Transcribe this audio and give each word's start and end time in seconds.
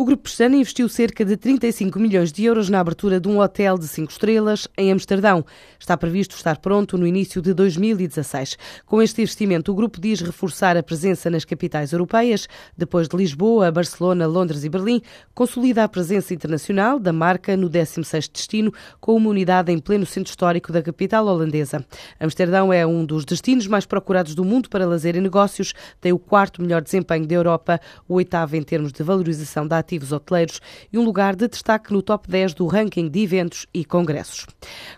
O 0.00 0.04
Grupo 0.06 0.22
Pestana 0.22 0.56
investiu 0.56 0.88
cerca 0.88 1.26
de 1.26 1.36
35 1.36 2.00
milhões 2.00 2.32
de 2.32 2.42
euros 2.42 2.70
na 2.70 2.80
abertura 2.80 3.20
de 3.20 3.28
um 3.28 3.38
hotel 3.38 3.76
de 3.76 3.86
5 3.86 4.10
estrelas 4.10 4.66
em 4.74 4.90
Amsterdão. 4.90 5.44
Está 5.78 5.94
previsto 5.94 6.34
estar 6.34 6.56
pronto 6.56 6.96
no 6.96 7.06
início 7.06 7.42
de 7.42 7.52
2016. 7.52 8.56
Com 8.86 9.02
este 9.02 9.20
investimento, 9.20 9.70
o 9.70 9.74
grupo 9.74 10.00
diz 10.00 10.22
reforçar 10.22 10.74
a 10.74 10.82
presença 10.82 11.28
nas 11.28 11.44
capitais 11.44 11.92
europeias, 11.92 12.48
depois 12.74 13.08
de 13.08 13.14
Lisboa, 13.14 13.70
Barcelona, 13.70 14.26
Londres 14.26 14.64
e 14.64 14.70
Berlim, 14.70 15.02
consolida 15.34 15.84
a 15.84 15.88
presença 15.88 16.32
internacional 16.32 16.98
da 16.98 17.12
marca 17.12 17.54
no 17.54 17.68
16º 17.68 18.32
destino, 18.32 18.72
com 19.02 19.14
uma 19.14 19.28
unidade 19.28 19.70
em 19.70 19.78
pleno 19.78 20.06
centro 20.06 20.30
histórico 20.30 20.72
da 20.72 20.80
capital 20.80 21.26
holandesa. 21.26 21.84
Amsterdão 22.18 22.72
é 22.72 22.86
um 22.86 23.04
dos 23.04 23.26
destinos 23.26 23.66
mais 23.66 23.84
procurados 23.84 24.34
do 24.34 24.46
mundo 24.46 24.70
para 24.70 24.86
lazer 24.86 25.14
e 25.14 25.20
negócios, 25.20 25.74
tem 26.00 26.10
o 26.10 26.18
quarto 26.18 26.62
melhor 26.62 26.80
desempenho 26.80 27.26
da 27.26 27.34
Europa, 27.34 27.78
o 28.08 28.14
oitavo 28.14 28.56
em 28.56 28.62
termos 28.62 28.94
de 28.94 29.02
valorização 29.02 29.68
da 29.68 29.89
ativos 29.90 30.12
hoteleiros 30.12 30.60
e 30.92 30.98
um 30.98 31.04
lugar 31.04 31.34
de 31.34 31.48
destaque 31.48 31.92
no 31.92 32.00
top 32.00 32.30
10 32.30 32.54
do 32.54 32.66
ranking 32.66 33.08
de 33.08 33.24
eventos 33.24 33.66
e 33.74 33.84
congressos. 33.84 34.46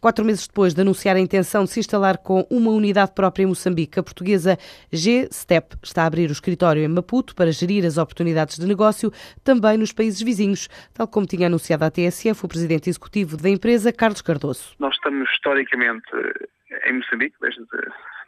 Quatro 0.00 0.24
meses 0.24 0.48
depois 0.48 0.72
de 0.72 0.80
anunciar 0.80 1.14
a 1.16 1.20
intenção 1.20 1.64
de 1.64 1.70
se 1.70 1.80
instalar 1.80 2.18
com 2.18 2.46
uma 2.50 2.70
unidade 2.70 3.12
própria 3.14 3.44
em 3.44 3.46
Moçambique, 3.46 4.00
a 4.00 4.02
portuguesa 4.02 4.56
G-Step 4.90 5.76
está 5.82 6.04
a 6.04 6.06
abrir 6.06 6.30
o 6.30 6.32
escritório 6.32 6.82
em 6.82 6.88
Maputo 6.88 7.34
para 7.34 7.52
gerir 7.52 7.84
as 7.84 7.98
oportunidades 7.98 8.58
de 8.58 8.66
negócio 8.66 9.12
também 9.44 9.76
nos 9.76 9.92
países 9.92 10.22
vizinhos, 10.22 10.68
tal 10.94 11.06
como 11.06 11.26
tinha 11.26 11.48
anunciado 11.48 11.84
a 11.84 11.90
TSF 11.90 12.46
o 12.46 12.48
presidente 12.48 12.88
executivo 12.88 13.36
da 13.36 13.50
empresa, 13.50 13.92
Carlos 13.92 14.22
Cardoso. 14.22 14.74
Nós 14.78 14.94
estamos 14.94 15.28
historicamente 15.32 16.08
em 16.86 16.94
Moçambique 16.94 17.36
desde, 17.40 17.62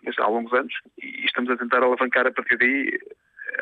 desde 0.03 0.21
há 0.21 0.27
longos 0.27 0.53
anos 0.53 0.75
e 1.03 1.25
estamos 1.25 1.51
a 1.51 1.57
tentar 1.57 1.83
alavancar 1.83 2.27
a 2.27 2.33
partir 2.33 2.59
daí 2.59 2.99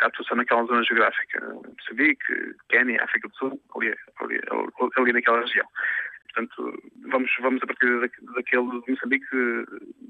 a 0.00 0.06
atuação 0.06 0.36
naquela 0.36 0.64
zona 0.64 0.82
geográfica, 0.82 1.40
Moçambique, 1.78 2.54
Quênia, 2.68 3.02
África 3.02 3.28
do 3.28 3.36
Sul, 3.36 3.60
ali, 3.76 3.94
ali, 4.20 4.40
ali 4.96 5.12
naquela 5.12 5.40
região. 5.40 5.66
Portanto, 6.34 6.82
vamos, 7.10 7.30
vamos 7.40 7.62
a 7.62 7.66
partir 7.66 7.86
daquele 8.34 8.82
de 8.82 8.92
Moçambique 8.92 9.26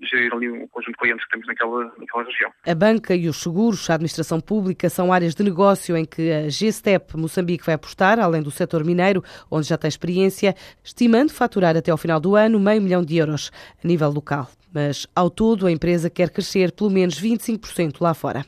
gerir 0.02 0.32
ali 0.34 0.50
um 0.50 0.66
conjunto 0.68 0.92
de 0.92 0.98
clientes 0.98 1.24
que 1.24 1.30
temos 1.30 1.46
naquela, 1.46 1.84
naquela 1.96 2.24
região. 2.24 2.52
A 2.66 2.74
banca 2.74 3.14
e 3.14 3.28
os 3.28 3.40
seguros, 3.40 3.88
a 3.88 3.94
administração 3.94 4.40
pública 4.40 4.90
são 4.90 5.12
áreas 5.12 5.34
de 5.34 5.42
negócio 5.42 5.96
em 5.96 6.04
que 6.04 6.30
a 6.30 6.48
G-Step 6.48 7.16
Moçambique 7.16 7.64
vai 7.64 7.76
apostar, 7.76 8.18
além 8.18 8.42
do 8.42 8.50
setor 8.50 8.84
mineiro, 8.84 9.22
onde 9.50 9.68
já 9.68 9.78
tem 9.78 9.88
experiência, 9.88 10.54
estimando 10.84 11.32
faturar 11.32 11.76
até 11.76 11.90
ao 11.90 11.96
final 11.96 12.20
do 12.20 12.34
ano 12.34 12.60
meio 12.60 12.82
milhão 12.82 13.02
de 13.02 13.16
euros 13.16 13.50
a 13.82 13.86
nível 13.86 14.10
local 14.10 14.48
mas 14.72 15.06
ao 15.14 15.30
todo 15.30 15.66
a 15.66 15.72
empresa 15.72 16.10
quer 16.10 16.30
crescer 16.30 16.72
pelo 16.72 16.90
menos 16.90 17.20
25% 17.20 17.96
lá 18.00 18.14
fora. 18.14 18.44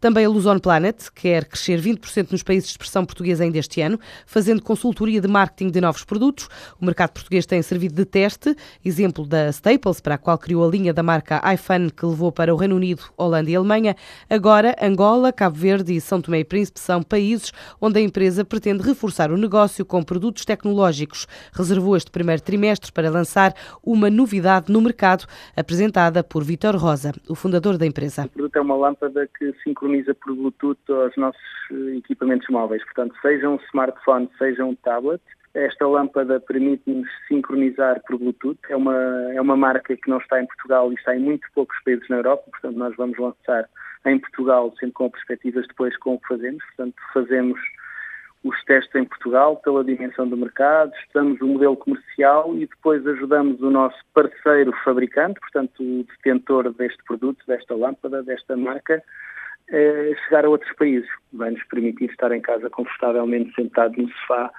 Também 0.00 0.24
a 0.24 0.28
Luzon 0.28 0.58
Planet 0.58 1.08
quer 1.14 1.44
crescer 1.44 1.80
20% 1.80 2.32
nos 2.32 2.42
países 2.42 2.68
de 2.68 2.72
expressão 2.72 3.04
portuguesa 3.04 3.44
ainda 3.44 3.58
este 3.58 3.80
ano, 3.80 3.98
fazendo 4.26 4.62
consultoria 4.62 5.20
de 5.20 5.28
marketing 5.28 5.70
de 5.70 5.80
novos 5.80 6.04
produtos. 6.04 6.48
O 6.80 6.84
mercado 6.84 7.10
português 7.10 7.46
tem 7.46 7.60
servido 7.62 7.94
de 7.94 8.04
teste, 8.04 8.56
exemplo 8.84 9.26
da 9.26 9.50
Staples, 9.50 10.00
para 10.00 10.14
a 10.14 10.18
qual 10.18 10.38
criou 10.38 10.66
a 10.66 10.70
linha 10.70 10.92
da 10.92 11.02
marca 11.02 11.42
iPhone 11.52 11.90
que 11.90 12.06
levou 12.06 12.30
para 12.30 12.54
o 12.54 12.56
Reino 12.56 12.76
Unido, 12.76 13.02
Holanda 13.16 13.50
e 13.50 13.56
Alemanha. 13.56 13.96
Agora, 14.30 14.76
Angola, 14.80 15.32
Cabo 15.32 15.56
Verde 15.56 15.94
e 15.94 16.00
São 16.00 16.20
Tomé 16.20 16.40
e 16.40 16.44
Príncipe 16.44 16.80
são 16.80 17.02
países 17.02 17.52
onde 17.80 17.98
a 17.98 18.02
empresa 18.02 18.44
pretende 18.44 18.82
reforçar 18.82 19.30
o 19.30 19.36
negócio 19.36 19.84
com 19.84 20.02
produtos 20.02 20.44
tecnológicos. 20.44 21.26
Reservou 21.52 21.96
este 21.96 22.10
primeiro 22.10 22.42
trimestre 22.42 22.92
para 22.92 23.10
lançar 23.10 23.54
uma 23.82 24.08
novidade 24.08 24.72
no 24.72 24.80
mercado, 24.80 25.26
apresentada 25.68 26.24
por 26.24 26.42
Vitor 26.42 26.74
Rosa, 26.76 27.12
o 27.28 27.34
fundador 27.34 27.76
da 27.76 27.84
empresa. 27.84 28.24
O 28.24 28.28
produto 28.30 28.56
é 28.56 28.60
uma 28.62 28.74
lâmpada 28.74 29.28
que 29.38 29.52
sincroniza 29.62 30.14
por 30.14 30.34
Bluetooth 30.34 30.78
aos 30.88 31.14
nossos 31.18 31.42
eh, 31.70 31.98
equipamentos 31.98 32.48
móveis, 32.48 32.82
portanto, 32.84 33.14
seja 33.20 33.50
um 33.50 33.58
smartphone, 33.68 34.30
seja 34.38 34.64
um 34.64 34.74
tablet, 34.76 35.20
esta 35.52 35.86
lâmpada 35.86 36.40
permite-nos 36.40 37.06
sincronizar 37.28 38.00
por 38.06 38.18
Bluetooth. 38.18 38.58
É 38.70 38.76
uma, 38.76 38.96
é 39.34 39.40
uma 39.42 39.58
marca 39.58 39.94
que 39.94 40.08
não 40.08 40.16
está 40.16 40.40
em 40.40 40.46
Portugal 40.46 40.90
e 40.90 40.94
está 40.94 41.14
em 41.14 41.20
muito 41.20 41.46
poucos 41.54 41.76
países 41.84 42.08
na 42.08 42.16
Europa, 42.16 42.44
portanto, 42.50 42.76
nós 42.76 42.96
vamos 42.96 43.18
lançar 43.18 43.68
em 44.06 44.18
Portugal, 44.18 44.72
sempre 44.80 44.92
com 44.92 45.10
perspectivas 45.10 45.66
depois 45.68 45.94
com 45.98 46.14
o 46.14 46.18
que 46.18 46.28
fazemos. 46.28 46.64
Portanto, 46.64 46.96
fazemos 47.12 47.60
os 48.48 48.64
testes 48.64 48.94
em 48.94 49.04
Portugal 49.04 49.56
pela 49.56 49.84
dimensão 49.84 50.26
do 50.26 50.36
mercado, 50.36 50.92
estamos 51.04 51.40
o 51.40 51.46
modelo 51.46 51.76
comercial 51.76 52.54
e 52.56 52.66
depois 52.66 53.06
ajudamos 53.06 53.60
o 53.60 53.70
nosso 53.70 53.98
parceiro 54.14 54.72
fabricante, 54.84 55.38
portanto 55.40 55.80
o 55.80 56.04
detentor 56.04 56.72
deste 56.72 57.02
produto, 57.04 57.44
desta 57.46 57.74
lâmpada, 57.74 58.22
desta 58.22 58.56
marca, 58.56 59.02
a 59.70 60.24
chegar 60.24 60.46
a 60.46 60.48
outros 60.48 60.72
países. 60.76 61.08
Vai-nos 61.32 61.62
permitir 61.64 62.10
estar 62.10 62.32
em 62.32 62.40
casa 62.40 62.70
confortavelmente 62.70 63.54
sentado 63.54 64.00
no 64.00 64.08
sofá, 64.08 64.50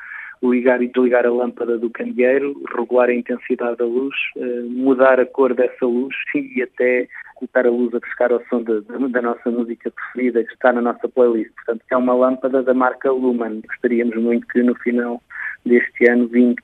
ligar 0.44 0.82
e 0.82 0.88
desligar 0.88 1.26
a 1.26 1.32
lâmpada 1.32 1.78
do 1.78 1.90
candeeiro, 1.90 2.56
regular 2.76 3.10
a 3.10 3.14
intensidade 3.14 3.78
da 3.78 3.86
luz, 3.86 4.16
eh, 4.38 4.62
mudar 4.70 5.20
a 5.20 5.26
cor 5.26 5.54
dessa 5.54 5.86
luz 5.86 6.16
e 6.34 6.62
até 6.62 7.08
colocar 7.36 7.66
a 7.66 7.70
luz 7.70 7.94
a 7.94 8.00
buscar 8.00 8.32
ao 8.32 8.42
som 8.50 8.64
da 8.64 9.22
nossa 9.22 9.50
música 9.50 9.92
preferida 9.92 10.44
que 10.44 10.54
está 10.54 10.74
na 10.74 10.82
nossa 10.82 11.08
playlist. 11.08 11.54
Portanto, 11.56 11.84
é 11.90 11.98
uma 11.98 12.14
lâmpada 12.14 12.62
da 12.64 12.74
marca 12.74 13.12
Lumen. 13.12 13.62
Gostaríamos 13.68 14.16
muito 14.18 14.48
que 14.48 14.62
no 14.62 14.76
final 14.76 15.22
deste 15.66 16.10
ano 16.10 16.30
20% 16.30 16.56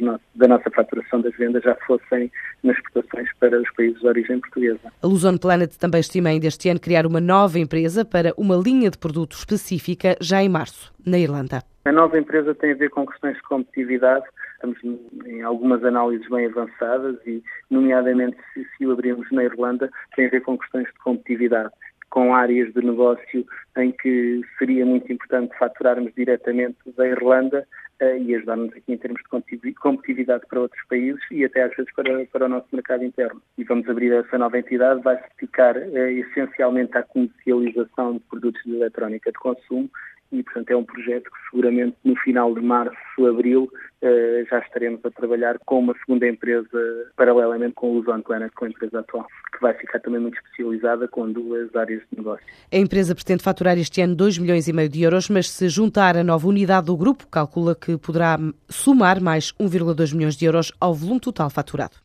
no 0.00 0.20
da 0.34 0.48
nossa 0.48 0.70
faturação 0.70 1.20
das 1.20 1.34
vendas 1.36 1.62
já 1.62 1.74
fossem 1.86 2.30
nas 2.62 2.76
exportações 2.76 3.28
para 3.38 3.60
os 3.60 3.70
países 3.74 4.00
de 4.00 4.06
origem 4.06 4.40
portuguesa. 4.40 4.92
A 5.02 5.06
Luzon 5.06 5.36
Planet 5.36 5.74
também 5.76 6.00
estima 6.00 6.30
ainda 6.30 6.46
este 6.46 6.68
ano 6.68 6.80
criar 6.80 7.06
uma 7.06 7.20
nova 7.20 7.58
empresa 7.58 8.04
para 8.04 8.32
uma 8.36 8.56
linha 8.56 8.90
de 8.90 8.98
produtos 8.98 9.38
específica 9.38 10.16
já 10.20 10.42
em 10.42 10.48
março, 10.48 10.92
na 11.04 11.18
Irlanda. 11.18 11.62
A 11.84 11.92
nova 11.92 12.18
empresa 12.18 12.54
tem 12.54 12.72
a 12.72 12.76
ver 12.76 12.90
com 12.90 13.06
questões 13.06 13.36
de 13.36 13.42
competitividade. 13.42 14.24
Estamos 14.54 14.78
em 15.26 15.42
algumas 15.42 15.84
análises 15.84 16.28
bem 16.28 16.46
avançadas 16.46 17.16
e, 17.26 17.42
nomeadamente, 17.68 18.36
se, 18.54 18.64
se 18.76 18.86
o 18.86 18.92
abrirmos 18.92 19.28
na 19.32 19.42
Irlanda, 19.44 19.90
tem 20.14 20.26
a 20.26 20.30
ver 20.30 20.42
com 20.42 20.56
questões 20.56 20.86
de 20.86 20.98
competitividade 21.00 21.72
com 22.12 22.34
áreas 22.34 22.70
de 22.74 22.84
negócio 22.84 23.46
em 23.78 23.90
que 23.90 24.42
seria 24.58 24.84
muito 24.84 25.10
importante 25.10 25.56
faturarmos 25.58 26.12
diretamente 26.14 26.76
da 26.94 27.08
Irlanda 27.08 27.66
uh, 28.02 28.22
e 28.22 28.34
ajudar-nos 28.34 28.68
aqui 28.68 28.92
em 28.92 28.98
termos 28.98 29.22
de 29.22 29.74
competitividade 29.74 30.44
para 30.46 30.60
outros 30.60 30.86
países 30.90 31.22
e 31.30 31.42
até 31.42 31.62
às 31.62 31.74
vezes 31.74 31.90
para, 31.94 32.26
para 32.26 32.44
o 32.44 32.48
nosso 32.50 32.66
mercado 32.70 33.02
interno. 33.02 33.40
E 33.56 33.64
vamos 33.64 33.88
abrir 33.88 34.12
essa 34.12 34.36
nova 34.36 34.58
entidade, 34.58 35.00
vai 35.00 35.16
se 35.16 35.24
dedicar 35.40 35.74
uh, 35.74 36.08
essencialmente 36.08 36.98
à 36.98 37.02
comercialização 37.02 38.12
de 38.12 38.20
produtos 38.28 38.62
de 38.62 38.76
eletrónica 38.76 39.32
de 39.32 39.38
consumo 39.38 39.88
e, 40.32 40.42
portanto, 40.42 40.70
é 40.70 40.76
um 40.76 40.84
projeto 40.84 41.24
que 41.24 41.50
seguramente 41.50 41.96
no 42.04 42.16
final 42.16 42.54
de 42.54 42.60
março, 42.60 43.26
abril, 43.26 43.70
eh, 44.00 44.44
já 44.50 44.58
estaremos 44.58 45.04
a 45.04 45.10
trabalhar 45.10 45.58
com 45.66 45.78
uma 45.78 45.94
segunda 46.04 46.26
empresa, 46.26 46.68
paralelamente 47.16 47.74
com 47.74 47.90
o 47.90 47.94
Luzon 47.98 48.20
Planet, 48.22 48.50
com 48.54 48.64
a 48.64 48.68
empresa 48.68 49.00
atual, 49.00 49.26
que 49.52 49.60
vai 49.60 49.74
ficar 49.74 50.00
também 50.00 50.20
muito 50.20 50.36
especializada 50.38 51.06
com 51.06 51.30
duas 51.30 51.74
áreas 51.76 52.00
de 52.10 52.18
negócio. 52.18 52.44
A 52.72 52.76
empresa 52.76 53.14
pretende 53.14 53.42
faturar 53.42 53.78
este 53.78 54.00
ano 54.00 54.16
2 54.16 54.38
milhões 54.38 54.66
e 54.66 54.72
meio 54.72 54.88
de 54.88 55.02
euros, 55.02 55.28
mas 55.28 55.50
se 55.50 55.68
juntar 55.68 56.16
a 56.16 56.24
nova 56.24 56.48
unidade 56.48 56.86
do 56.86 56.96
grupo, 56.96 57.28
calcula 57.28 57.76
que 57.76 57.96
poderá 57.96 58.38
somar 58.68 59.22
mais 59.22 59.52
1,2 59.60 60.14
milhões 60.14 60.36
de 60.36 60.46
euros 60.46 60.72
ao 60.80 60.94
volume 60.94 61.20
total 61.20 61.50
faturado. 61.50 62.01